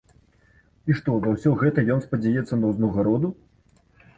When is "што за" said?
0.99-1.29